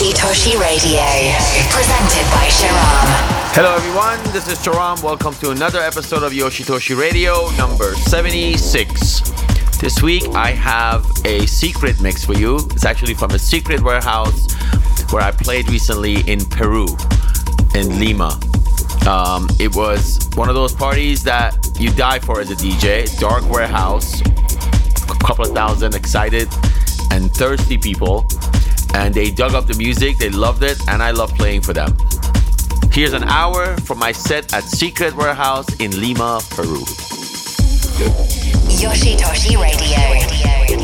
Yoshitoshi 0.00 0.58
Radio, 0.58 1.02
presented 1.68 2.24
by 2.32 2.48
Sharam. 2.48 3.04
Hello, 3.52 3.74
everyone. 3.74 4.18
This 4.32 4.48
is 4.48 4.58
Sharam. 4.58 5.02
Welcome 5.02 5.34
to 5.34 5.50
another 5.50 5.80
episode 5.80 6.22
of 6.22 6.32
Yoshitoshi 6.32 6.98
Radio, 6.98 7.50
number 7.58 7.94
76. 7.94 9.20
This 9.78 10.00
week, 10.02 10.26
I 10.28 10.52
have 10.52 11.04
a 11.26 11.44
secret 11.44 12.00
mix 12.00 12.24
for 12.24 12.32
you. 12.32 12.56
It's 12.70 12.86
actually 12.86 13.12
from 13.12 13.32
a 13.32 13.38
secret 13.38 13.82
warehouse 13.82 14.50
where 15.12 15.22
I 15.22 15.32
played 15.32 15.68
recently 15.68 16.20
in 16.20 16.46
Peru, 16.46 16.86
in 17.74 17.98
Lima. 17.98 18.40
Um, 19.06 19.50
it 19.60 19.76
was 19.76 20.30
one 20.34 20.48
of 20.48 20.54
those 20.54 20.72
parties 20.72 21.22
that 21.24 21.58
you 21.78 21.90
die 21.90 22.20
for 22.20 22.40
as 22.40 22.50
a 22.50 22.56
DJ. 22.56 23.18
Dark 23.20 23.46
warehouse, 23.50 24.22
a 24.22 25.18
couple 25.26 25.44
of 25.44 25.52
thousand 25.52 25.94
excited 25.94 26.48
and 27.10 27.30
thirsty 27.32 27.76
people 27.76 28.26
and 28.94 29.14
they 29.14 29.30
dug 29.30 29.54
up 29.54 29.66
the 29.66 29.76
music, 29.76 30.18
they 30.18 30.30
loved 30.30 30.62
it, 30.62 30.78
and 30.88 31.02
I 31.02 31.10
love 31.10 31.32
playing 31.34 31.62
for 31.62 31.72
them. 31.72 31.96
Here's 32.92 33.12
an 33.12 33.24
hour 33.24 33.76
from 33.78 33.98
my 33.98 34.12
set 34.12 34.52
at 34.52 34.64
Secret 34.64 35.14
Warehouse 35.16 35.68
in 35.80 36.00
Lima, 36.00 36.40
Peru. 36.50 36.84
Yoshitoshi 38.80 39.60
Radio. 39.60 40.79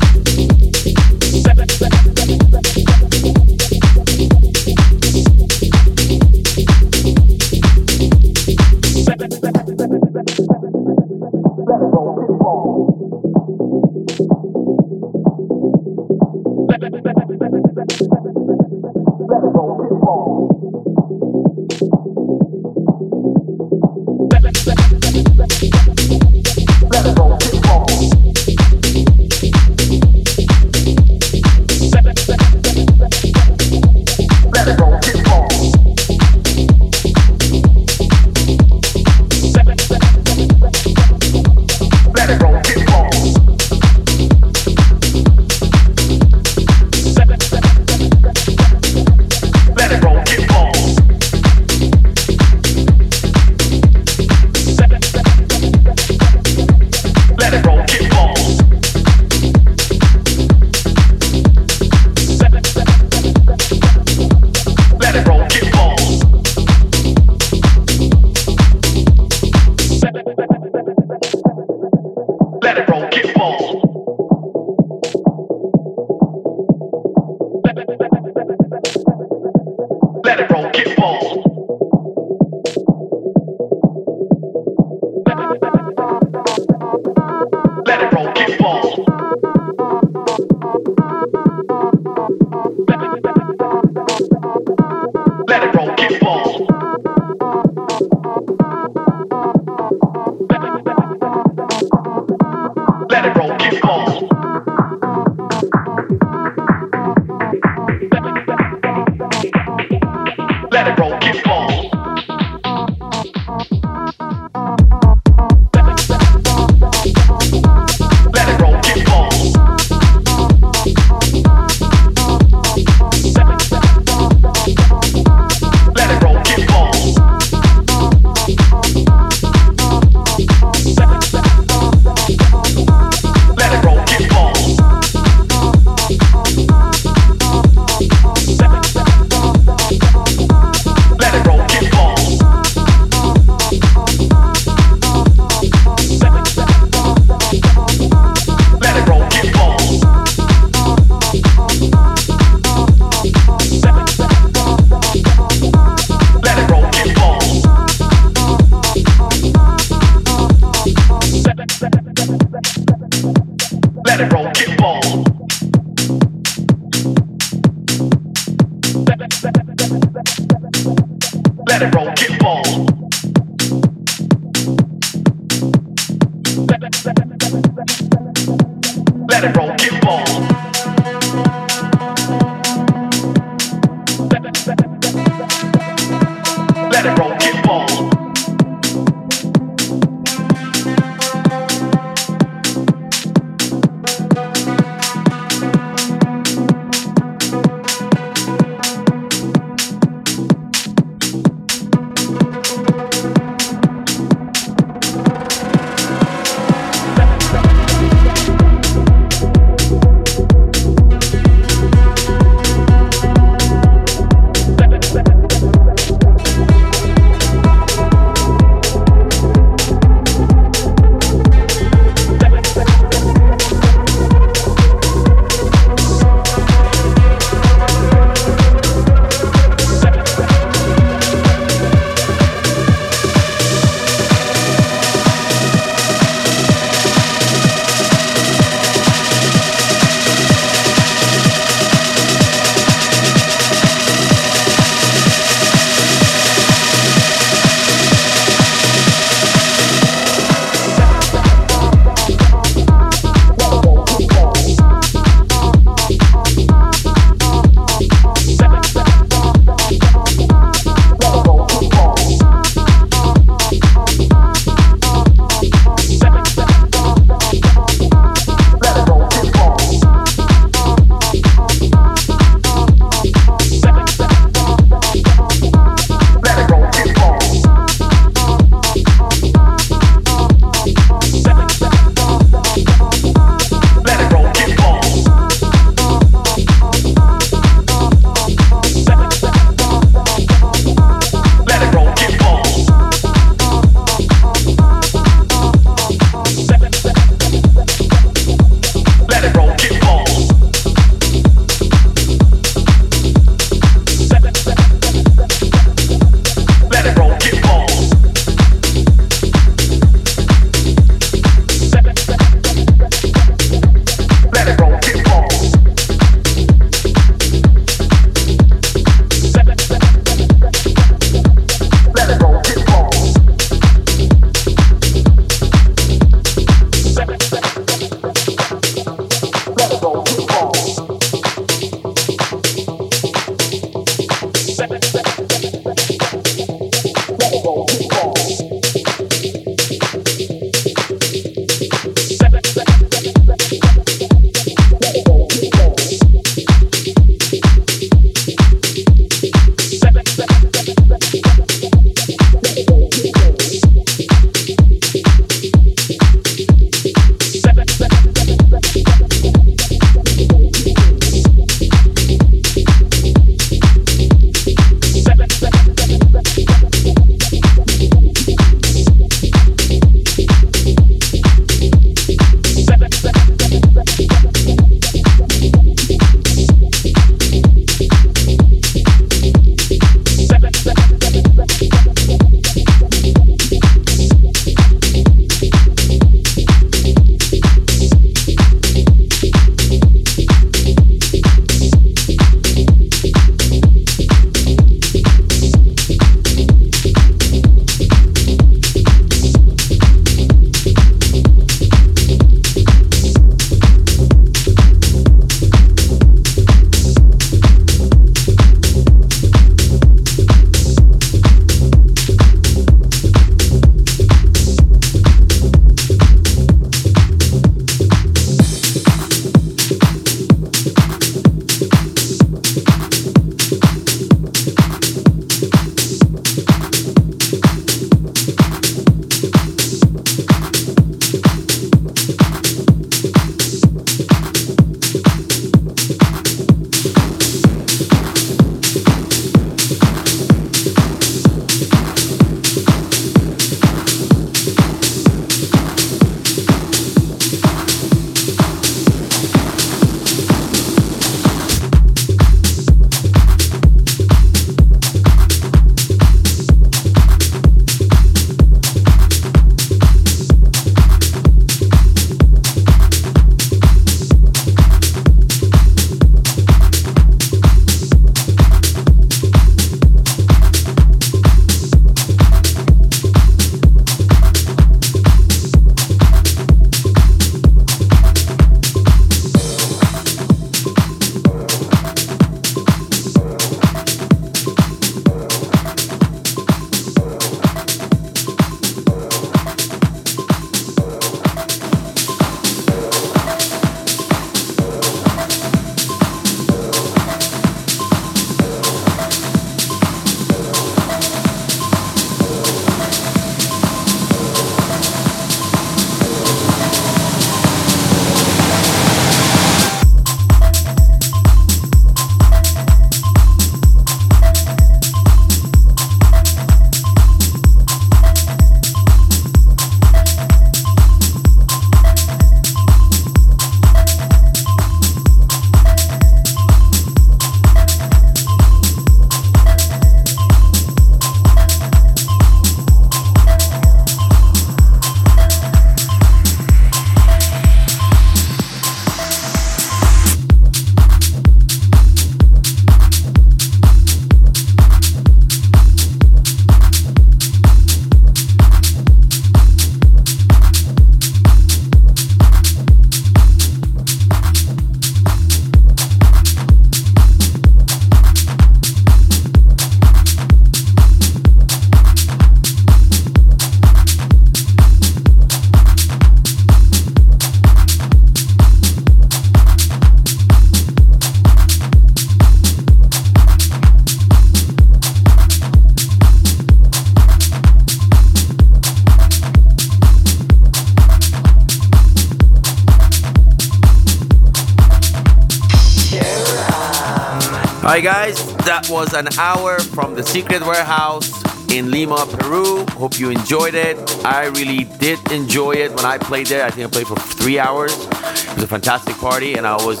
Was 588.96 589.12
an 589.12 589.28
hour 589.38 589.78
from 589.78 590.14
the 590.14 590.22
Secret 590.22 590.62
Warehouse 590.62 591.30
in 591.70 591.90
Lima, 591.90 592.24
Peru. 592.30 592.86
Hope 592.92 593.18
you 593.20 593.28
enjoyed 593.28 593.74
it. 593.74 593.98
I 594.24 594.46
really 594.46 594.84
did 594.84 595.18
enjoy 595.30 595.72
it 595.72 595.94
when 595.94 596.06
I 596.06 596.16
played 596.16 596.46
there. 596.46 596.64
I 596.64 596.70
think 596.70 596.86
I 596.86 596.90
played 596.90 597.06
for 597.06 597.16
three 597.16 597.58
hours. 597.58 597.92
It 597.92 598.54
was 598.54 598.62
a 598.62 598.66
fantastic 598.66 599.14
party, 599.16 599.52
and 599.52 599.66
I 599.66 599.72
always 599.72 600.00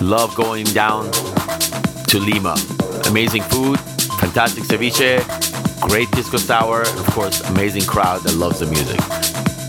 love 0.00 0.34
going 0.36 0.64
down 0.64 1.12
to 1.12 2.18
Lima. 2.18 2.56
Amazing 3.08 3.42
food, 3.42 3.78
fantastic 4.18 4.64
ceviche, 4.64 5.20
great 5.82 6.10
pisco 6.10 6.38
sour, 6.38 6.80
and 6.80 6.98
of 6.98 7.06
course, 7.08 7.42
amazing 7.50 7.82
crowd 7.82 8.22
that 8.22 8.36
loves 8.36 8.60
the 8.60 8.66
music. 8.66 9.00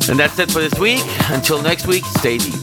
And 0.10 0.18
that's 0.18 0.40
it 0.40 0.50
for 0.50 0.62
this 0.62 0.80
week. 0.80 1.04
Until 1.30 1.62
next 1.62 1.88
week, 1.88 2.06
stay 2.06 2.38
deep. 2.38 2.61